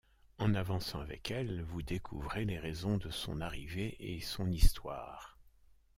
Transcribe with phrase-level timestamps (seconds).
[0.39, 5.37] En avançant avec elle vous découvrez les raisons de son arrivée et son histoire.